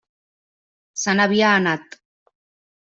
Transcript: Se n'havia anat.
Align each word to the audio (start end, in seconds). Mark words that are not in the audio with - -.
Se 1.03 1.15
n'havia 1.19 1.53
anat. 1.61 1.97